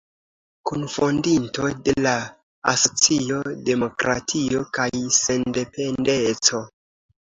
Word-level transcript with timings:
Kunfondinto 0.69 1.69
de 1.89 1.95
la 2.07 2.15
asocio 2.73 3.45
Demokratio 3.71 4.67
kaj 4.81 4.91
sendependeco. 5.23 6.69